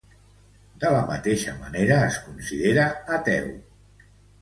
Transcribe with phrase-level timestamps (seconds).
[0.83, 3.57] De la mateixa manera es considera ateu.